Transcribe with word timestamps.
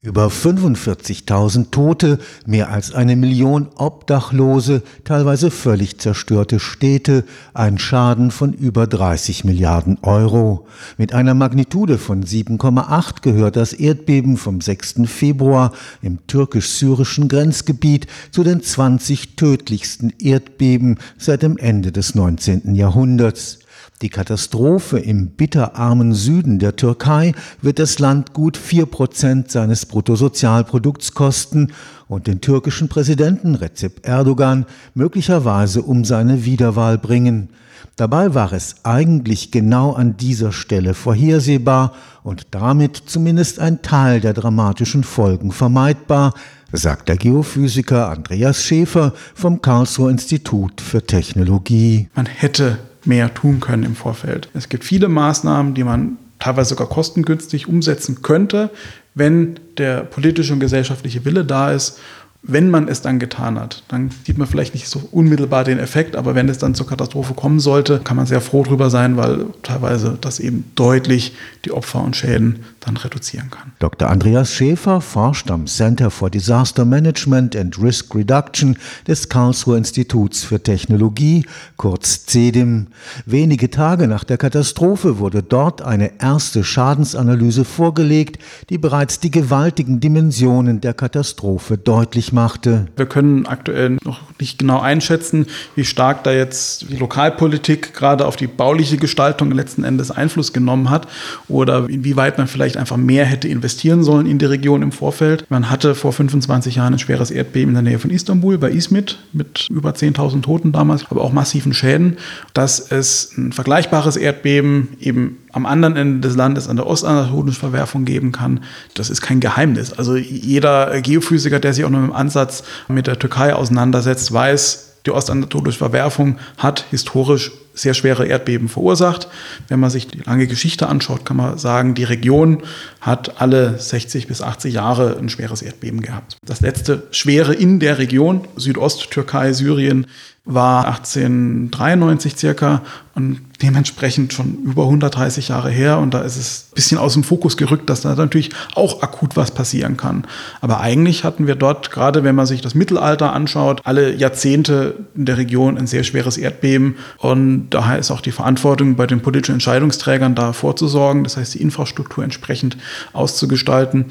Über 0.00 0.28
45.000 0.28 1.72
Tote, 1.72 2.20
mehr 2.46 2.70
als 2.70 2.94
eine 2.94 3.16
Million 3.16 3.66
Obdachlose, 3.74 4.84
teilweise 5.02 5.50
völlig 5.50 5.98
zerstörte 5.98 6.60
Städte, 6.60 7.24
ein 7.52 7.78
Schaden 7.78 8.30
von 8.30 8.52
über 8.52 8.86
30 8.86 9.42
Milliarden 9.42 9.98
Euro. 10.02 10.68
Mit 10.98 11.14
einer 11.14 11.34
Magnitude 11.34 11.98
von 11.98 12.22
7,8 12.22 13.22
gehört 13.22 13.56
das 13.56 13.72
Erdbeben 13.72 14.36
vom 14.36 14.60
6. 14.60 15.00
Februar 15.06 15.72
im 16.00 16.24
türkisch-syrischen 16.28 17.26
Grenzgebiet 17.26 18.06
zu 18.30 18.44
den 18.44 18.62
20 18.62 19.34
tödlichsten 19.34 20.12
Erdbeben 20.20 20.98
seit 21.18 21.42
dem 21.42 21.56
Ende 21.56 21.90
des 21.90 22.14
19. 22.14 22.76
Jahrhunderts. 22.76 23.58
Die 24.00 24.10
Katastrophe 24.10 25.00
im 25.00 25.30
bitterarmen 25.30 26.14
Süden 26.14 26.60
der 26.60 26.76
Türkei 26.76 27.32
wird 27.62 27.80
das 27.80 27.98
Land 27.98 28.32
gut 28.32 28.56
vier 28.56 28.86
Prozent 28.86 29.50
seines 29.50 29.86
Bruttosozialprodukts 29.86 31.14
kosten 31.14 31.72
und 32.06 32.28
den 32.28 32.40
türkischen 32.40 32.88
Präsidenten 32.88 33.56
Recep 33.56 34.06
Erdogan 34.06 34.66
möglicherweise 34.94 35.82
um 35.82 36.04
seine 36.04 36.44
Wiederwahl 36.44 36.96
bringen. 36.96 37.48
Dabei 37.96 38.34
war 38.34 38.52
es 38.52 38.76
eigentlich 38.84 39.50
genau 39.50 39.94
an 39.94 40.16
dieser 40.16 40.52
Stelle 40.52 40.94
vorhersehbar 40.94 41.92
und 42.22 42.46
damit 42.52 43.02
zumindest 43.06 43.58
ein 43.58 43.82
Teil 43.82 44.20
der 44.20 44.32
dramatischen 44.32 45.02
Folgen 45.02 45.50
vermeidbar, 45.50 46.34
sagt 46.70 47.08
der 47.08 47.16
Geophysiker 47.16 48.10
Andreas 48.10 48.62
Schäfer 48.62 49.12
vom 49.34 49.60
Karlsruher 49.60 50.10
Institut 50.10 50.80
für 50.80 51.02
Technologie. 51.02 52.08
Man 52.14 52.26
hätte 52.26 52.78
mehr 53.08 53.32
tun 53.34 53.60
können 53.60 53.82
im 53.82 53.96
Vorfeld. 53.96 54.48
Es 54.54 54.68
gibt 54.68 54.84
viele 54.84 55.08
Maßnahmen, 55.08 55.74
die 55.74 55.84
man 55.84 56.18
teilweise 56.38 56.70
sogar 56.70 56.88
kostengünstig 56.88 57.66
umsetzen 57.66 58.22
könnte, 58.22 58.70
wenn 59.14 59.58
der 59.78 60.04
politische 60.04 60.52
und 60.52 60.60
gesellschaftliche 60.60 61.24
Wille 61.24 61.44
da 61.44 61.72
ist 61.72 61.98
wenn 62.42 62.70
man 62.70 62.86
es 62.86 63.02
dann 63.02 63.18
getan 63.18 63.58
hat, 63.58 63.82
dann 63.88 64.10
sieht 64.24 64.38
man 64.38 64.46
vielleicht 64.46 64.72
nicht 64.72 64.88
so 64.88 65.00
unmittelbar 65.10 65.64
den 65.64 65.80
Effekt, 65.80 66.14
aber 66.14 66.36
wenn 66.36 66.48
es 66.48 66.58
dann 66.58 66.74
zur 66.74 66.86
Katastrophe 66.86 67.34
kommen 67.34 67.58
sollte, 67.58 67.98
kann 67.98 68.16
man 68.16 68.26
sehr 68.26 68.40
froh 68.40 68.62
drüber 68.62 68.90
sein, 68.90 69.16
weil 69.16 69.46
teilweise 69.64 70.16
das 70.20 70.38
eben 70.38 70.70
deutlich 70.76 71.34
die 71.64 71.72
Opfer 71.72 72.02
und 72.02 72.14
Schäden 72.14 72.60
dann 72.80 72.96
reduzieren 72.96 73.50
kann. 73.50 73.72
Dr. 73.80 74.08
Andreas 74.08 74.52
Schäfer 74.52 75.00
forscht 75.00 75.50
am 75.50 75.66
Center 75.66 76.10
for 76.10 76.30
Disaster 76.30 76.84
Management 76.84 77.56
and 77.56 77.76
Risk 77.82 78.14
Reduction 78.14 78.78
des 79.08 79.28
Karlsruher 79.28 79.76
Instituts 79.76 80.44
für 80.44 80.62
Technologie, 80.62 81.44
kurz 81.76 82.24
CEDIM. 82.26 82.86
Wenige 83.26 83.68
Tage 83.68 84.06
nach 84.06 84.22
der 84.22 84.38
Katastrophe 84.38 85.18
wurde 85.18 85.42
dort 85.42 85.82
eine 85.82 86.12
erste 86.20 86.62
Schadensanalyse 86.62 87.64
vorgelegt, 87.64 88.38
die 88.70 88.78
bereits 88.78 89.18
die 89.18 89.32
gewaltigen 89.32 89.98
Dimensionen 89.98 90.80
der 90.80 90.94
Katastrophe 90.94 91.76
deutlich 91.76 92.27
möglich 92.28 92.32
machte. 92.32 92.86
Wir 92.96 93.06
können 93.06 93.46
aktuell 93.46 93.98
noch 94.04 94.20
nicht 94.40 94.58
genau 94.58 94.80
einschätzen, 94.80 95.46
wie 95.74 95.84
stark 95.84 96.24
da 96.24 96.32
jetzt 96.32 96.88
die 96.90 96.96
Lokalpolitik 96.96 97.94
gerade 97.94 98.26
auf 98.26 98.36
die 98.36 98.46
bauliche 98.46 98.96
Gestaltung 98.96 99.50
letzten 99.50 99.84
Endes 99.84 100.10
Einfluss 100.10 100.52
genommen 100.52 100.90
hat 100.90 101.08
oder 101.48 101.88
inwieweit 101.88 102.38
man 102.38 102.46
vielleicht 102.46 102.76
einfach 102.76 102.96
mehr 102.96 103.24
hätte 103.24 103.48
investieren 103.48 104.02
sollen 104.02 104.26
in 104.26 104.38
die 104.38 104.46
Region 104.46 104.82
im 104.82 104.92
Vorfeld. 104.92 105.44
Man 105.50 105.70
hatte 105.70 105.94
vor 105.94 106.12
25 106.12 106.76
Jahren 106.76 106.94
ein 106.94 106.98
schweres 106.98 107.30
Erdbeben 107.30 107.70
in 107.70 107.74
der 107.74 107.92
Nähe 107.92 107.98
von 107.98 108.10
Istanbul 108.10 108.58
bei 108.58 108.70
Izmit 108.70 109.18
mit 109.32 109.66
über 109.70 109.90
10.000 109.90 110.42
Toten 110.42 110.72
damals, 110.72 111.04
aber 111.10 111.22
auch 111.22 111.32
massiven 111.32 111.72
Schäden. 111.72 112.16
Dass 112.54 112.92
es 112.92 113.32
ein 113.36 113.52
vergleichbares 113.52 114.16
Erdbeben 114.16 114.88
eben 115.00 115.38
am 115.58 115.66
anderen 115.66 115.96
Ende 115.96 116.26
des 116.26 116.36
Landes 116.36 116.68
an 116.68 116.76
der 116.76 116.86
ostanatolischen 116.86 117.60
Verwerfung 117.60 118.04
geben 118.04 118.32
kann, 118.32 118.60
das 118.94 119.10
ist 119.10 119.20
kein 119.20 119.40
Geheimnis. 119.40 119.92
Also 119.92 120.16
jeder 120.16 121.00
Geophysiker, 121.02 121.60
der 121.60 121.74
sich 121.74 121.84
auch 121.84 121.90
noch 121.90 121.98
im 121.98 122.12
Ansatz 122.12 122.64
mit 122.88 123.06
der 123.06 123.18
Türkei 123.18 123.54
auseinandersetzt, 123.54 124.32
weiß, 124.32 124.88
die 125.04 125.10
ostanatolische 125.10 125.78
Verwerfung 125.78 126.38
hat 126.56 126.84
historisch 126.90 127.52
sehr 127.78 127.94
schwere 127.94 128.26
Erdbeben 128.26 128.68
verursacht. 128.68 129.28
Wenn 129.68 129.80
man 129.80 129.90
sich 129.90 130.06
die 130.06 130.20
lange 130.24 130.46
Geschichte 130.46 130.88
anschaut, 130.88 131.24
kann 131.24 131.36
man 131.36 131.58
sagen, 131.58 131.94
die 131.94 132.04
Region 132.04 132.62
hat 133.00 133.40
alle 133.40 133.78
60 133.78 134.26
bis 134.26 134.42
80 134.42 134.74
Jahre 134.74 135.16
ein 135.18 135.28
schweres 135.28 135.62
Erdbeben 135.62 136.00
gehabt. 136.00 136.36
Das 136.44 136.60
letzte 136.60 137.04
schwere 137.10 137.54
in 137.54 137.80
der 137.80 137.98
Region, 137.98 138.46
Südosttürkei, 138.56 139.52
Syrien, 139.52 140.06
war 140.48 140.86
1893 140.86 142.36
circa 142.36 142.82
und 143.14 143.40
dementsprechend 143.62 144.32
schon 144.32 144.58
über 144.64 144.84
130 144.84 145.48
Jahre 145.48 145.70
her. 145.70 145.98
Und 145.98 146.14
da 146.14 146.20
ist 146.20 146.36
es 146.36 146.68
ein 146.70 146.74
bisschen 146.74 146.98
aus 146.98 147.12
dem 147.12 147.24
Fokus 147.24 147.56
gerückt, 147.56 147.90
dass 147.90 148.00
da 148.00 148.14
natürlich 148.14 148.50
auch 148.74 149.02
akut 149.02 149.36
was 149.36 149.50
passieren 149.50 149.96
kann. 149.96 150.24
Aber 150.60 150.80
eigentlich 150.80 151.24
hatten 151.24 151.46
wir 151.46 151.54
dort, 151.54 151.90
gerade 151.90 152.24
wenn 152.24 152.34
man 152.34 152.46
sich 152.46 152.62
das 152.62 152.74
Mittelalter 152.74 153.32
anschaut, 153.32 153.82
alle 153.84 154.14
Jahrzehnte 154.14 154.94
in 155.14 155.26
der 155.26 155.36
Region 155.36 155.76
ein 155.76 155.86
sehr 155.86 156.04
schweres 156.04 156.38
Erdbeben. 156.38 156.96
Und 157.18 157.67
daher 157.70 157.98
ist 157.98 158.10
auch 158.10 158.20
die 158.20 158.32
Verantwortung 158.32 158.96
bei 158.96 159.06
den 159.06 159.20
politischen 159.20 159.52
Entscheidungsträgern 159.52 160.34
da 160.34 160.52
vorzusorgen, 160.52 161.24
das 161.24 161.36
heißt 161.36 161.54
die 161.54 161.62
Infrastruktur 161.62 162.24
entsprechend 162.24 162.76
auszugestalten. 163.12 164.06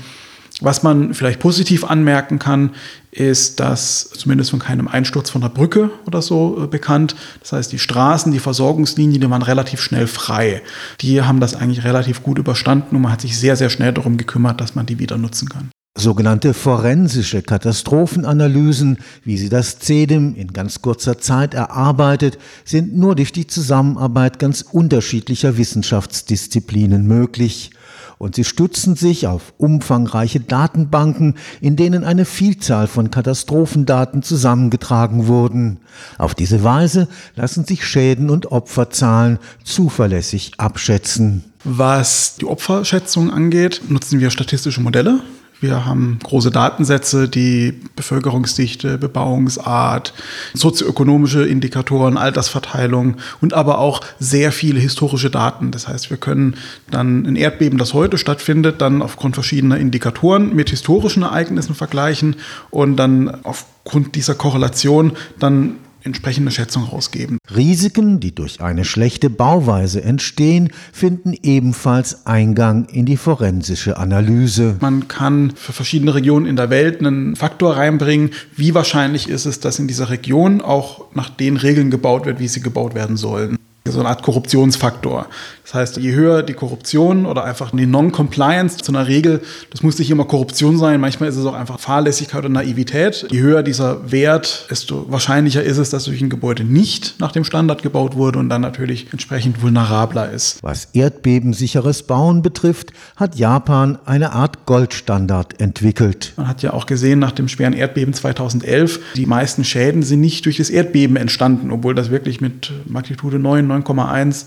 Was 0.59 0.81
man 0.81 1.13
vielleicht 1.13 1.39
positiv 1.39 1.83
anmerken 1.83 2.39
kann, 2.39 2.71
ist, 3.11 3.59
dass 3.59 4.09
zumindest 4.09 4.49
von 4.49 4.59
keinem 4.59 4.87
Einsturz 4.87 5.29
von 5.29 5.41
der 5.41 5.49
Brücke 5.49 5.91
oder 6.07 6.23
so 6.23 6.63
äh, 6.63 6.67
bekannt. 6.67 7.15
Das 7.41 7.51
heißt, 7.51 7.71
die 7.71 7.79
Straßen, 7.79 8.31
die 8.31 8.39
Versorgungslinien, 8.39 9.21
die 9.21 9.29
waren 9.29 9.43
relativ 9.43 9.81
schnell 9.81 10.07
frei. 10.07 10.63
Die 11.01 11.21
haben 11.21 11.39
das 11.39 11.55
eigentlich 11.55 11.83
relativ 11.83 12.23
gut 12.23 12.39
überstanden 12.39 12.95
und 12.95 13.03
man 13.03 13.11
hat 13.11 13.21
sich 13.21 13.37
sehr, 13.37 13.55
sehr 13.55 13.69
schnell 13.69 13.93
darum 13.93 14.17
gekümmert, 14.17 14.59
dass 14.59 14.73
man 14.73 14.87
die 14.87 14.97
wieder 14.97 15.17
nutzen 15.17 15.47
kann. 15.47 15.69
Sogenannte 15.99 16.53
forensische 16.53 17.41
Katastrophenanalysen, 17.41 18.99
wie 19.23 19.37
sie 19.37 19.49
das 19.49 19.79
CEDIM 19.79 20.35
in 20.35 20.53
ganz 20.53 20.83
kurzer 20.83 21.17
Zeit 21.17 21.55
erarbeitet, 21.55 22.37
sind 22.65 22.95
nur 22.95 23.15
durch 23.15 23.31
die 23.31 23.47
Zusammenarbeit 23.47 24.37
ganz 24.37 24.61
unterschiedlicher 24.61 25.57
Wissenschaftsdisziplinen 25.57 27.07
möglich 27.07 27.71
und 28.19 28.35
sie 28.35 28.43
stützen 28.43 28.95
sich 28.95 29.27
auf 29.27 29.53
umfangreiche 29.57 30.39
Datenbanken, 30.39 31.35
in 31.61 31.75
denen 31.75 32.03
eine 32.03 32.25
Vielzahl 32.25 32.87
von 32.87 33.11
Katastrophendaten 33.11 34.23
zusammengetragen 34.23 35.27
wurden. 35.27 35.79
Auf 36.17 36.35
diese 36.35 36.63
Weise 36.63 37.07
lassen 37.35 37.65
sich 37.65 37.85
Schäden 37.85 38.29
und 38.29 38.51
Opferzahlen 38.51 39.39
zuverlässig 39.63 40.53
abschätzen. 40.57 41.43
Was 41.63 42.35
die 42.35 42.45
Opferschätzung 42.45 43.31
angeht, 43.31 43.81
nutzen 43.89 44.19
wir 44.19 44.29
statistische 44.29 44.81
Modelle. 44.81 45.21
Wir 45.59 45.85
haben 45.85 46.19
große 46.23 46.51
Datensätze, 46.51 47.27
die 47.27 47.73
Bevölkerungsdichte, 47.95 48.99
Bebauungsart, 48.99 50.13
sozioökonomische 50.53 51.47
Indikatoren, 51.47 52.17
Altersverteilung 52.17 53.15
und 53.41 53.53
aber 53.55 53.79
auch 53.79 54.01
sehr 54.19 54.51
viele 54.51 54.79
historische 54.79 55.31
Daten. 55.31 55.71
Das 55.71 55.87
heißt, 55.87 56.11
wir 56.11 56.17
können 56.17 56.55
dann 56.91 57.25
ein 57.25 57.35
Erdbeben, 57.35 57.79
das 57.79 57.95
heute 57.95 58.19
stattfindet, 58.19 58.81
dann 58.81 59.01
aufgrund 59.01 59.33
verschiedener 59.33 59.77
Indikatoren 59.77 60.55
mit 60.55 60.69
historischen 60.69 61.23
Ereignissen 61.23 61.73
vergleichen 61.73 62.35
und 62.69 62.95
dann 62.97 63.43
aufgrund 63.43 64.13
dieser 64.15 64.35
Korrelation 64.35 65.13
dann 65.39 65.77
entsprechende 66.03 66.51
Schätzung 66.51 66.83
rausgeben. 66.83 67.37
Risiken, 67.55 68.19
die 68.19 68.33
durch 68.33 68.61
eine 68.61 68.85
schlechte 68.85 69.29
Bauweise 69.29 70.03
entstehen, 70.03 70.71
finden 70.91 71.33
ebenfalls 71.41 72.25
Eingang 72.25 72.85
in 72.85 73.05
die 73.05 73.17
forensische 73.17 73.97
Analyse. 73.97 74.77
Man 74.79 75.07
kann 75.07 75.53
für 75.55 75.73
verschiedene 75.73 76.15
Regionen 76.15 76.45
in 76.45 76.55
der 76.55 76.69
Welt 76.69 76.99
einen 76.99 77.35
Faktor 77.35 77.77
reinbringen, 77.77 78.31
wie 78.55 78.73
wahrscheinlich 78.73 79.29
ist 79.29 79.45
es, 79.45 79.59
dass 79.59 79.79
in 79.79 79.87
dieser 79.87 80.09
Region 80.09 80.61
auch 80.61 81.05
nach 81.13 81.29
den 81.29 81.57
Regeln 81.57 81.91
gebaut 81.91 82.25
wird, 82.25 82.39
wie 82.39 82.47
sie 82.47 82.61
gebaut 82.61 82.95
werden 82.95 83.17
sollen 83.17 83.57
so 83.91 83.99
eine 83.99 84.09
Art 84.09 84.23
Korruptionsfaktor. 84.23 85.27
Das 85.67 85.73
heißt, 85.73 85.97
je 85.97 86.13
höher 86.13 86.43
die 86.43 86.53
Korruption 86.53 87.25
oder 87.25 87.43
einfach 87.43 87.71
die 87.71 87.85
Non-Compliance 87.85 88.77
zu 88.77 88.93
einer 88.93 89.05
Regel, 89.05 89.41
das 89.69 89.83
muss 89.83 89.99
nicht 89.99 90.09
immer 90.09 90.23
Korruption 90.23 90.77
sein, 90.77 91.01
manchmal 91.01 91.27
ist 91.27 91.35
es 91.35 91.45
auch 91.45 91.55
einfach 91.55 91.77
Fahrlässigkeit 91.77 92.39
oder 92.39 92.47
Naivität. 92.47 93.27
Je 93.31 93.41
höher 93.41 93.63
dieser 93.63 94.09
Wert, 94.09 94.65
desto 94.71 95.11
wahrscheinlicher 95.11 95.61
ist 95.61 95.77
es, 95.77 95.89
dass 95.89 96.05
durch 96.05 96.21
ein 96.21 96.29
Gebäude 96.29 96.63
nicht 96.63 97.19
nach 97.19 97.33
dem 97.33 97.43
Standard 97.43 97.83
gebaut 97.83 98.15
wurde 98.15 98.39
und 98.39 98.47
dann 98.47 98.61
natürlich 98.61 99.07
entsprechend 99.11 99.61
vulnerabler 99.61 100.31
ist. 100.31 100.63
Was 100.63 100.85
erdbebensicheres 100.93 102.03
Bauen 102.03 102.41
betrifft, 102.41 102.93
hat 103.17 103.35
Japan 103.35 103.99
eine 104.05 104.31
Art 104.31 104.65
Goldstandard 104.67 105.59
entwickelt. 105.59 106.31
Man 106.37 106.47
hat 106.47 106.61
ja 106.61 106.71
auch 106.71 106.85
gesehen, 106.85 107.19
nach 107.19 107.33
dem 107.33 107.49
schweren 107.49 107.73
Erdbeben 107.73 108.13
2011, 108.13 109.01
die 109.17 109.25
meisten 109.25 109.65
Schäden 109.65 110.01
sind 110.01 110.21
nicht 110.21 110.45
durch 110.45 110.55
das 110.55 110.69
Erdbeben 110.69 111.17
entstanden, 111.17 111.71
obwohl 111.71 111.93
das 111.93 112.09
wirklich 112.09 112.39
mit 112.39 112.71
Magnitude 112.85 113.37
9, 113.37 113.69
9,1 113.69 114.45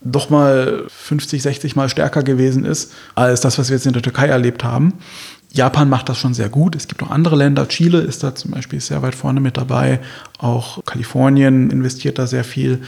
doch 0.00 0.30
mal 0.30 0.84
50, 0.88 1.42
60 1.42 1.76
Mal 1.76 1.88
stärker 1.88 2.22
gewesen 2.22 2.64
ist 2.64 2.92
als 3.14 3.40
das, 3.40 3.58
was 3.58 3.68
wir 3.68 3.76
jetzt 3.76 3.86
in 3.86 3.92
der 3.92 4.02
Türkei 4.02 4.26
erlebt 4.26 4.64
haben. 4.64 4.94
Japan 5.50 5.88
macht 5.88 6.08
das 6.10 6.18
schon 6.18 6.34
sehr 6.34 6.50
gut. 6.50 6.76
Es 6.76 6.88
gibt 6.88 7.02
auch 7.02 7.10
andere 7.10 7.34
Länder. 7.34 7.66
Chile 7.68 8.00
ist 8.00 8.22
da 8.22 8.34
zum 8.34 8.50
Beispiel 8.50 8.80
sehr 8.80 9.00
weit 9.00 9.14
vorne 9.14 9.40
mit 9.40 9.56
dabei. 9.56 10.00
Auch 10.38 10.84
Kalifornien 10.84 11.70
investiert 11.70 12.18
da 12.18 12.26
sehr 12.26 12.44
viel. 12.44 12.80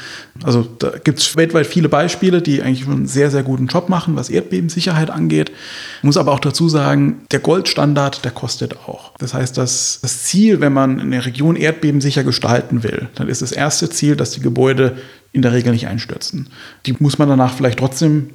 Also 0.44 0.68
da 0.78 0.92
gibt 1.02 1.20
es 1.20 1.36
weltweit 1.36 1.66
viele 1.66 1.88
Beispiele, 1.88 2.42
die 2.42 2.62
eigentlich 2.62 2.84
schon 2.84 2.92
einen 2.92 3.06
sehr, 3.06 3.30
sehr 3.30 3.42
guten 3.42 3.66
Job 3.66 3.88
machen, 3.88 4.14
was 4.14 4.28
Erdbebensicherheit 4.28 5.08
angeht. 5.08 5.50
Ich 5.98 6.04
muss 6.04 6.18
aber 6.18 6.32
auch 6.32 6.40
dazu 6.40 6.68
sagen, 6.68 7.22
der 7.30 7.40
Goldstandard, 7.40 8.24
der 8.26 8.32
kostet 8.32 8.76
auch. 8.86 9.12
Das 9.16 9.32
heißt, 9.32 9.56
dass 9.56 10.00
das 10.02 10.24
Ziel, 10.24 10.60
wenn 10.60 10.74
man 10.74 11.00
eine 11.00 11.24
Region 11.24 11.56
erdbebensicher 11.56 12.24
gestalten 12.24 12.82
will, 12.82 13.08
dann 13.14 13.28
ist 13.28 13.40
das 13.40 13.52
erste 13.52 13.88
Ziel, 13.88 14.16
dass 14.16 14.32
die 14.32 14.40
Gebäude 14.40 14.98
in 15.32 15.42
der 15.42 15.52
Regel 15.52 15.72
nicht 15.72 15.86
einstürzen. 15.86 16.48
Die 16.86 16.94
muss 16.98 17.18
man 17.18 17.28
danach 17.28 17.54
vielleicht 17.54 17.78
trotzdem 17.78 18.30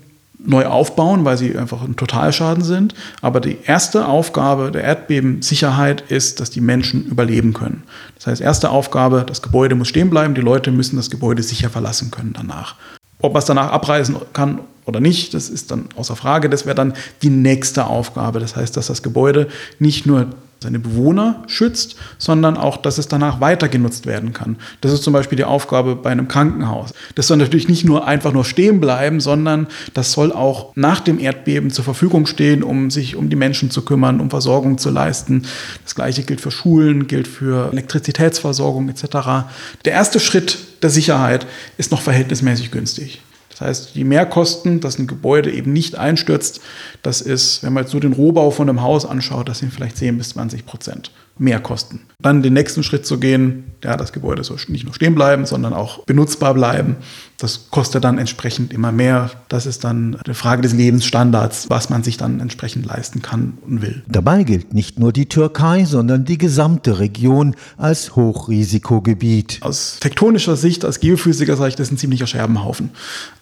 neu 0.48 0.66
aufbauen, 0.66 1.26
weil 1.26 1.38
sie 1.38 1.58
einfach 1.58 1.82
ein 1.82 1.96
Totalschaden 1.96 2.64
sind. 2.64 2.94
Aber 3.22 3.40
die 3.40 3.58
erste 3.66 4.08
Aufgabe 4.08 4.72
der 4.72 4.84
Erdbebensicherheit 4.84 6.02
ist, 6.10 6.40
dass 6.40 6.50
die 6.50 6.62
Menschen 6.62 7.06
überleben 7.06 7.54
können. 7.54 7.84
Das 8.16 8.28
heißt, 8.28 8.42
erste 8.42 8.70
Aufgabe, 8.70 9.24
das 9.26 9.42
Gebäude 9.42 9.76
muss 9.76 9.88
stehen 9.88 10.10
bleiben, 10.10 10.36
die 10.36 10.42
Leute 10.42 10.72
müssen 10.72 10.98
das 10.98 11.10
Gebäude 11.10 11.44
sicher 11.44 11.70
verlassen 11.70 12.12
können 12.12 12.34
danach. 12.34 12.76
Ob 13.22 13.34
man 13.34 13.40
es 13.40 13.46
danach 13.46 13.72
abreißen 13.72 14.16
kann 14.34 14.60
oder 14.86 15.00
nicht, 15.00 15.34
das 15.34 15.50
ist 15.50 15.72
dann 15.72 15.90
außer 15.96 16.16
Frage. 16.16 16.50
Das 16.50 16.66
wäre 16.66 16.76
dann 16.76 16.94
die 17.24 17.30
nächste 17.30 17.88
Aufgabe. 17.88 18.40
Das 18.40 18.56
heißt, 18.56 18.78
dass 18.78 18.88
das 18.88 19.02
Gebäude 19.02 19.48
nicht 19.80 20.06
nur 20.06 20.28
seine 20.60 20.80
Bewohner 20.80 21.44
schützt, 21.48 21.96
sondern 22.18 22.58
auch, 22.58 22.78
dass 22.78 22.98
es 22.98 23.08
danach 23.08 23.40
weiter 23.42 23.68
genutzt 23.68 24.06
werden 24.06 24.34
kann. 24.34 24.58
Das 24.82 24.92
ist 24.92 25.04
zum 25.04 25.14
Beispiel 25.14 25.36
die 25.36 25.44
Aufgabe 25.44 25.96
bei 25.96 26.10
einem 26.10 26.28
Krankenhaus. 26.28 26.94
Das 27.16 27.28
soll 27.28 27.38
natürlich 27.38 27.68
nicht 27.68 27.86
nur 27.86 28.08
einfach 28.08 28.34
nur 28.34 28.46
stehen 28.46 28.80
bleiben, 28.80 29.20
sondern 29.20 29.68
das 29.94 30.12
soll 30.12 30.32
auch 30.32 30.72
nach 30.76 31.00
dem 31.00 31.20
Erdbeben 31.20 31.72
zur 31.72 31.84
Verfügung 31.84 32.26
stehen, 32.26 32.64
um 32.64 32.90
sich 32.90 33.16
um 33.16 33.30
die 33.30 33.36
Menschen 33.36 33.70
zu 33.70 33.84
kümmern, 33.84 34.20
um 34.20 34.30
Versorgung 34.30 34.78
zu 34.78 34.90
leisten. 34.90 35.44
Das 35.84 35.96
gleiche 35.96 36.24
gilt 36.24 36.42
für 36.42 36.52
Schulen, 36.52 37.08
gilt 37.08 37.28
für 37.28 37.72
Elektrizitätsversorgung 37.72 38.90
etc. 38.90 39.48
Der 39.86 39.94
erste 39.94 40.20
Schritt 40.20 40.58
der 40.82 40.90
Sicherheit 40.90 41.46
ist 41.78 41.92
noch 41.92 42.02
verhältnismäßig 42.02 42.72
günstig. 42.72 43.22
Das 43.58 43.62
heißt, 43.62 43.96
die 43.96 44.04
Mehrkosten, 44.04 44.82
dass 44.82 45.00
ein 45.00 45.08
Gebäude 45.08 45.50
eben 45.50 45.72
nicht 45.72 45.98
einstürzt, 45.98 46.60
das 47.04 47.22
ist, 47.22 47.64
wenn 47.64 47.72
man 47.72 47.84
jetzt 47.84 47.92
so 47.92 48.02
den 48.02 48.12
Rohbau 48.12 48.52
von 48.52 48.68
einem 48.70 48.82
Haus 48.82 49.06
anschaut, 49.06 49.48
das 49.48 49.60
sind 49.60 49.72
vielleicht 49.72 49.96
10 49.96 50.18
bis 50.18 50.30
20 50.30 50.66
Prozent. 50.66 51.12
Mehrkosten. 51.38 52.02
Dann 52.20 52.42
den 52.42 52.54
nächsten 52.54 52.82
Schritt 52.82 53.06
zu 53.06 53.20
gehen, 53.20 53.72
ja, 53.84 53.98
das 53.98 54.14
Gebäude 54.14 54.44
soll 54.44 54.58
nicht 54.70 54.86
nur 54.86 54.94
stehen 54.94 55.16
bleiben, 55.16 55.46
sondern 55.46 55.74
auch 55.74 56.06
benutzbar 56.06 56.54
bleiben. 56.54 56.96
Das 57.38 57.70
kostet 57.70 58.06
dann 58.06 58.18
entsprechend 58.18 58.72
immer 58.72 58.94
mehr. 58.94 59.30
Das 59.50 59.66
ist 59.66 59.84
dann 59.84 60.18
eine 60.24 60.34
Frage 60.34 60.62
des 60.62 60.74
Lebensstandards, 60.74 61.70
was 61.70 61.90
man 61.90 62.04
sich 62.04 62.16
dann 62.16 62.40
entsprechend 62.40 62.86
leisten 62.86 63.22
kann 63.22 63.58
und 63.68 63.82
will. 63.82 64.02
Dabei 64.08 64.44
gilt 64.44 64.74
nicht 64.74 64.98
nur 64.98 65.12
die 65.12 65.28
Türkei, 65.28 65.84
sondern 65.84 66.24
die 66.24 66.38
gesamte 66.38 67.00
Region 67.00 67.56
als 67.78 68.16
Hochrisikogebiet. 68.16 69.58
Aus 69.62 69.98
tektonischer 70.00 70.56
Sicht, 70.56 70.86
als 70.86 71.02
Geophysiker 71.02 71.58
sage 71.58 71.70
ich, 71.70 71.76
das 71.76 71.88
ist 71.88 71.94
ein 71.94 71.98
ziemlicher 71.98 72.28
Scherbenhaufen. 72.28 72.92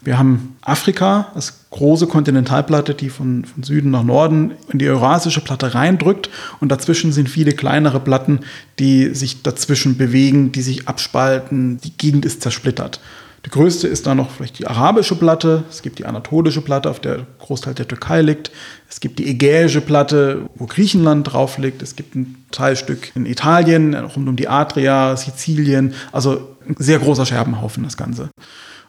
Wir 0.04 0.18
haben 0.18 0.56
Afrika 0.60 1.28
als 1.34 1.60
große 1.70 2.06
Kontinentalplatte, 2.06 2.94
die 2.94 3.08
von, 3.08 3.44
von 3.46 3.62
Süden 3.62 3.90
nach 3.90 4.02
Norden 4.02 4.52
in 4.70 4.78
die 4.78 4.88
Eurasische 4.88 5.40
Platte 5.40 5.74
reindrückt 5.74 6.28
und 6.60 6.68
dazwischen 6.70 7.10
sind 7.10 7.28
viele 7.28 7.52
kleinere 7.52 8.00
Platten, 8.00 8.40
die 8.78 9.14
sich 9.14 9.42
dazwischen 9.42 9.96
bewegen, 9.96 10.52
die 10.52 10.62
sich 10.62 10.88
abspalten. 10.88 11.78
Die 11.78 11.96
Gegend 11.96 12.26
ist 12.26 12.42
zersplittert. 12.42 13.00
Die 13.46 13.50
größte 13.50 13.88
ist 13.88 14.06
dann 14.06 14.16
noch 14.16 14.30
vielleicht 14.30 14.58
die 14.58 14.66
arabische 14.66 15.16
Platte. 15.16 15.64
Es 15.68 15.82
gibt 15.82 15.98
die 15.98 16.06
anatolische 16.06 16.62
Platte, 16.62 16.88
auf 16.88 17.00
der 17.00 17.26
Großteil 17.40 17.74
der 17.74 17.86
Türkei 17.86 18.22
liegt. 18.22 18.50
Es 18.88 19.00
gibt 19.00 19.18
die 19.18 19.28
ägäische 19.28 19.82
Platte, 19.82 20.48
wo 20.54 20.66
Griechenland 20.66 21.30
drauf 21.30 21.58
liegt. 21.58 21.82
Es 21.82 21.94
gibt 21.94 22.14
ein 22.14 22.36
Teilstück 22.52 23.12
in 23.14 23.26
Italien, 23.26 23.94
rund 23.94 24.28
um 24.28 24.36
die 24.36 24.48
Adria, 24.48 25.16
Sizilien. 25.16 25.92
Also 26.10 26.56
ein 26.66 26.76
sehr 26.78 26.98
großer 26.98 27.26
Scherbenhaufen, 27.26 27.84
das 27.84 27.98
Ganze. 27.98 28.30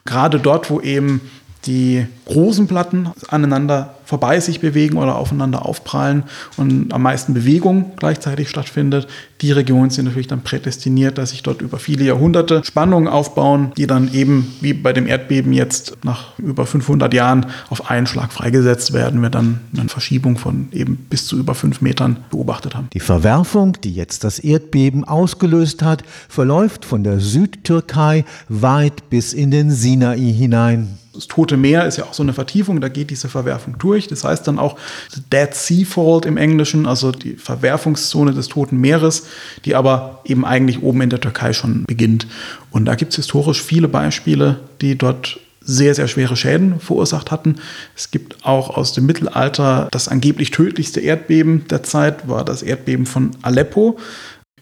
Gerade 0.06 0.40
dort, 0.40 0.70
wo 0.70 0.80
eben 0.80 1.22
die 1.66 2.06
großen 2.26 2.68
Platten 2.68 3.10
aneinander 3.28 3.96
vorbei 4.06 4.40
sich 4.40 4.60
bewegen 4.60 4.98
oder 4.98 5.16
aufeinander 5.16 5.66
aufprallen 5.66 6.24
und 6.58 6.94
am 6.94 7.02
meisten 7.02 7.34
Bewegung 7.34 7.94
gleichzeitig 7.98 8.50
stattfindet. 8.50 9.08
Die 9.42 9.52
Regionen 9.52 9.90
sind 9.90 10.06
natürlich 10.06 10.28
dann 10.28 10.42
prädestiniert, 10.42 11.18
dass 11.18 11.32
sich 11.32 11.44
dort 11.44 11.62
über 11.62 11.78
viele 11.78 12.06
Jahrhunderte 12.06 12.64
Spannungen 12.64 13.08
aufbauen, 13.08 13.72
die 13.78 13.88
dann 13.88 14.14
eben 14.14 14.54
wie 14.62 14.74
bei 14.74 14.94
dem 14.94 15.08
Erdbeben 15.08 15.52
jetzt 15.52 15.98
nach 16.04 16.38
über 16.40 16.66
500 16.66 17.14
Jahren 17.14 17.48
auf 17.70 17.90
einen 17.90 18.08
Schlag 18.08 18.32
freigesetzt 18.32 18.94
werden, 18.94 19.22
wir 19.22 19.30
dann 19.30 19.60
eine 19.78 19.90
Verschiebung 19.90 20.38
von 20.38 20.70
eben 20.72 20.96
bis 21.10 21.28
zu 21.28 21.38
über 21.38 21.56
fünf 21.56 21.82
Metern 21.82 22.18
beobachtet 22.30 22.76
haben. 22.76 22.88
Die 22.94 23.00
Verwerfung, 23.00 23.78
die 23.84 23.94
jetzt 23.94 24.24
das 24.24 24.40
Erdbeben 24.40 25.04
ausgelöst 25.04 25.82
hat, 25.82 26.04
verläuft 26.30 26.86
von 26.86 27.04
der 27.04 27.20
Südtürkei 27.20 28.26
weit 28.48 29.10
bis 29.10 29.34
in 29.34 29.52
den 29.52 29.72
Sinai 29.72 30.18
hinein 30.18 30.98
das 31.16 31.28
Tote 31.28 31.56
Meer 31.58 31.86
ist 31.86 31.98
ja 31.98 32.04
auch 32.04 32.14
so 32.14 32.24
eine 32.24 32.34
Vertiefung, 32.34 32.82
da 32.82 32.90
geht 32.90 33.10
diese 33.10 33.30
Verwerfung 33.30 33.78
durch. 33.80 33.95
Das 34.08 34.24
heißt 34.24 34.48
dann 34.48 34.60
auch 34.60 34.78
Dead 35.32 35.54
Sea 35.54 35.86
Fault 35.86 36.26
im 36.26 36.38
Englischen, 36.38 36.86
also 36.86 37.12
die 37.12 37.36
Verwerfungszone 37.36 38.34
des 38.34 38.48
Toten 38.48 38.78
Meeres, 38.78 39.28
die 39.66 39.76
aber 39.76 40.22
eben 40.26 40.46
eigentlich 40.46 40.84
oben 40.84 41.02
in 41.02 41.10
der 41.10 41.22
Türkei 41.22 41.54
schon 41.54 41.86
beginnt. 41.86 42.28
Und 42.72 42.86
da 42.86 42.96
gibt 42.96 43.12
es 43.12 43.18
historisch 43.18 43.62
viele 43.62 43.88
Beispiele, 43.88 44.60
die 44.82 44.98
dort 44.98 45.40
sehr, 45.62 45.96
sehr 45.96 46.08
schwere 46.08 46.36
Schäden 46.36 46.80
verursacht 46.80 47.32
hatten. 47.32 47.56
Es 47.96 48.12
gibt 48.12 48.46
auch 48.46 48.78
aus 48.78 48.94
dem 48.94 49.08
Mittelalter 49.08 49.88
das 49.92 50.08
angeblich 50.08 50.52
tödlichste 50.52 51.00
Erdbeben 51.00 51.68
der 51.70 51.82
Zeit, 51.82 52.28
war 52.28 52.46
das 52.46 52.62
Erdbeben 52.62 53.08
von 53.08 53.32
Aleppo. 53.42 53.98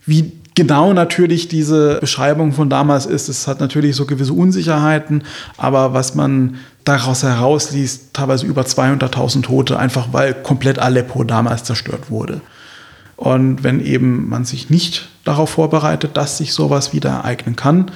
Wie 0.06 0.32
genau 0.56 0.94
natürlich 0.94 1.48
diese 1.48 2.00
Beschreibung 2.00 2.54
von 2.54 2.70
damals 2.70 3.06
ist. 3.06 3.28
Es 3.28 3.48
hat 3.48 3.60
natürlich 3.60 3.96
so 3.96 4.06
gewisse 4.06 4.34
Unsicherheiten, 4.34 5.24
aber 5.58 5.94
was 5.94 6.16
man 6.16 6.56
daraus 6.84 7.24
herausliest, 7.24 8.14
teilweise 8.14 8.46
über 8.46 8.64
200.000 8.64 9.44
Tote, 9.44 9.80
einfach 9.80 10.08
weil 10.12 10.34
komplett 10.34 10.80
Aleppo 10.80 11.24
damals 11.24 11.64
zerstört 11.64 12.10
wurde. 12.10 12.42
Und 13.16 13.64
wenn 13.64 13.80
eben 13.80 14.28
man 14.28 14.44
sich 14.44 14.70
nicht 14.70 15.10
darauf 15.24 15.52
vorbereitet, 15.52 16.18
dass 16.18 16.38
sich 16.38 16.54
sowas 16.54 16.94
wieder 16.94 17.10
ereignen 17.10 17.56
kann, 17.56 17.92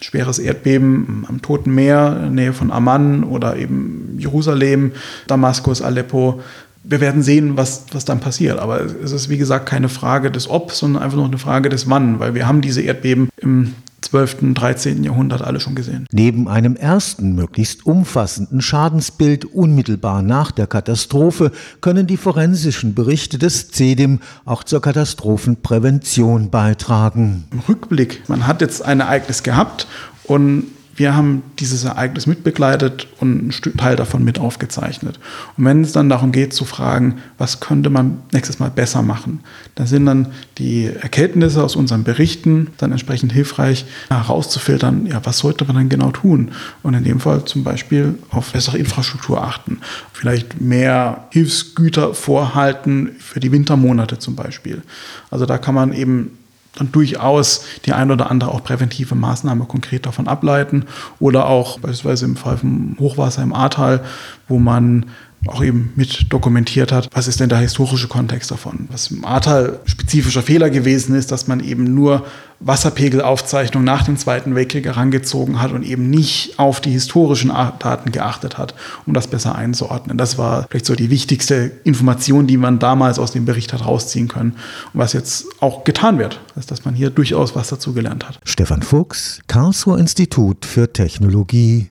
schweres 0.00 0.38
Erdbeben 0.38 1.24
am 1.28 1.40
Toten 1.42 1.74
Meer, 1.74 2.14
in 2.16 2.22
der 2.22 2.30
Nähe 2.30 2.52
von 2.52 2.70
Amman 2.70 3.24
oder 3.24 3.56
eben 3.56 4.16
Jerusalem, 4.18 4.92
Damaskus, 5.26 5.82
Aleppo, 5.82 6.40
wir 6.88 7.00
werden 7.00 7.22
sehen, 7.22 7.56
was, 7.56 7.86
was 7.92 8.04
dann 8.04 8.20
passiert. 8.20 8.58
Aber 8.58 8.80
es 8.80 9.12
ist, 9.12 9.28
wie 9.28 9.38
gesagt, 9.38 9.66
keine 9.66 9.88
Frage 9.88 10.30
des 10.30 10.48
Ob, 10.48 10.72
sondern 10.72 11.02
einfach 11.02 11.16
nur 11.16 11.26
eine 11.26 11.38
Frage 11.38 11.68
des 11.68 11.88
Wann, 11.90 12.20
weil 12.20 12.34
wir 12.34 12.46
haben 12.46 12.60
diese 12.60 12.82
Erdbeben 12.82 13.28
im 13.38 13.74
12., 14.06 14.54
13. 14.54 15.04
Jahrhundert 15.04 15.42
alle 15.42 15.60
schon 15.60 15.74
gesehen. 15.74 16.06
Neben 16.12 16.48
einem 16.48 16.76
ersten, 16.76 17.34
möglichst 17.34 17.86
umfassenden 17.86 18.60
Schadensbild 18.60 19.44
unmittelbar 19.44 20.22
nach 20.22 20.50
der 20.50 20.66
Katastrophe 20.66 21.52
können 21.80 22.06
die 22.06 22.16
forensischen 22.16 22.94
Berichte 22.94 23.38
des 23.38 23.70
CEDIM 23.70 24.20
auch 24.44 24.64
zur 24.64 24.80
Katastrophenprävention 24.80 26.50
beitragen. 26.50 27.44
Im 27.50 27.60
Rückblick, 27.60 28.28
man 28.28 28.46
hat 28.46 28.60
jetzt 28.60 28.84
ein 28.84 29.00
Ereignis 29.00 29.42
gehabt 29.42 29.86
und 30.24 30.64
wir 30.96 31.14
haben 31.14 31.42
dieses 31.58 31.84
Ereignis 31.84 32.26
mitbegleitet 32.26 33.06
und 33.20 33.48
ein 33.48 33.76
Teil 33.76 33.96
davon 33.96 34.24
mit 34.24 34.38
aufgezeichnet. 34.38 35.18
Und 35.56 35.64
wenn 35.64 35.82
es 35.82 35.92
dann 35.92 36.08
darum 36.08 36.32
geht 36.32 36.54
zu 36.54 36.64
fragen, 36.64 37.16
was 37.36 37.60
könnte 37.60 37.90
man 37.90 38.18
nächstes 38.32 38.58
Mal 38.58 38.70
besser 38.70 39.02
machen, 39.02 39.40
dann 39.74 39.86
sind 39.86 40.06
dann 40.06 40.28
die 40.58 40.86
Erkenntnisse 40.86 41.62
aus 41.62 41.76
unseren 41.76 42.02
Berichten 42.02 42.68
dann 42.78 42.92
entsprechend 42.92 43.32
hilfreich 43.32 43.84
herauszufiltern, 44.08 45.06
ja, 45.06 45.20
was 45.24 45.38
sollte 45.38 45.66
man 45.66 45.76
dann 45.76 45.88
genau 45.90 46.10
tun? 46.10 46.52
Und 46.82 46.94
in 46.94 47.04
dem 47.04 47.20
Fall 47.20 47.44
zum 47.44 47.62
Beispiel 47.62 48.18
auf 48.30 48.52
bessere 48.52 48.78
Infrastruktur 48.78 49.42
achten, 49.42 49.80
vielleicht 50.12 50.60
mehr 50.60 51.26
Hilfsgüter 51.30 52.14
vorhalten 52.14 53.10
für 53.18 53.40
die 53.40 53.52
Wintermonate 53.52 54.18
zum 54.18 54.34
Beispiel. 54.34 54.82
Also 55.30 55.44
da 55.44 55.58
kann 55.58 55.74
man 55.74 55.92
eben 55.92 56.38
dann 56.76 56.92
durchaus 56.92 57.64
die 57.84 57.92
ein 57.92 58.10
oder 58.10 58.30
andere 58.30 58.52
auch 58.52 58.62
präventive 58.62 59.14
Maßnahme 59.14 59.64
konkret 59.64 60.06
davon 60.06 60.28
ableiten. 60.28 60.84
Oder 61.18 61.46
auch 61.46 61.80
beispielsweise 61.80 62.26
im 62.26 62.36
Fall 62.36 62.58
vom 62.58 62.96
Hochwasser 63.00 63.42
im 63.42 63.52
Ahrtal, 63.52 64.04
wo 64.48 64.58
man 64.58 65.06
auch 65.48 65.62
eben 65.62 65.92
mit 65.96 66.32
dokumentiert 66.32 66.92
hat, 66.92 67.08
was 67.12 67.28
ist 67.28 67.40
denn 67.40 67.48
der 67.48 67.58
historische 67.58 68.08
Kontext 68.08 68.50
davon. 68.50 68.88
Was 68.90 69.10
im 69.10 69.24
Ahrtal 69.24 69.80
spezifischer 69.84 70.42
Fehler 70.42 70.70
gewesen 70.70 71.14
ist, 71.14 71.32
dass 71.32 71.46
man 71.46 71.60
eben 71.60 71.94
nur 71.94 72.24
Wasserpegelaufzeichnungen 72.60 73.84
nach 73.84 74.04
dem 74.04 74.16
Zweiten 74.16 74.54
Weltkrieg 74.54 74.86
herangezogen 74.86 75.60
hat 75.60 75.72
und 75.72 75.82
eben 75.82 76.08
nicht 76.08 76.58
auf 76.58 76.80
die 76.80 76.90
historischen 76.90 77.48
Daten 77.48 78.12
geachtet 78.12 78.56
hat, 78.56 78.74
um 79.04 79.12
das 79.12 79.26
besser 79.26 79.54
einzuordnen. 79.54 80.16
Das 80.16 80.38
war 80.38 80.66
vielleicht 80.68 80.86
so 80.86 80.94
die 80.94 81.10
wichtigste 81.10 81.72
Information, 81.84 82.46
die 82.46 82.56
man 82.56 82.78
damals 82.78 83.18
aus 83.18 83.32
dem 83.32 83.44
Bericht 83.44 83.72
hat 83.72 83.84
rausziehen 83.84 84.28
können 84.28 84.52
und 84.94 85.00
was 85.00 85.12
jetzt 85.12 85.46
auch 85.60 85.84
getan 85.84 86.18
wird, 86.18 86.40
ist, 86.56 86.70
dass 86.70 86.84
man 86.84 86.94
hier 86.94 87.10
durchaus 87.10 87.54
was 87.54 87.68
dazu 87.68 87.92
gelernt 87.92 88.26
hat. 88.26 88.38
Stefan 88.44 88.82
Fuchs, 88.82 89.40
Karlsruher 89.48 89.98
Institut 89.98 90.64
für 90.64 90.92
Technologie 90.92 91.84